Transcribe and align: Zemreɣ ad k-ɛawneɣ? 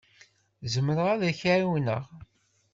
Zemreɣ 0.73 1.07
ad 1.13 1.23
k-ɛawneɣ? 1.39 2.03